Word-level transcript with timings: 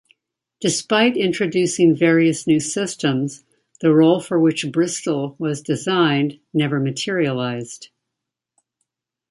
Despite 0.61 1.15
introducing 1.15 1.95
various 1.95 2.47
new 2.47 2.59
systems, 2.59 3.43
the 3.81 3.93
role 3.93 4.19
for 4.19 4.39
which 4.39 4.71
"Bristol" 4.71 5.35
was 5.37 5.61
designed 5.61 6.39
never 6.55 6.79
materialised. 6.79 7.89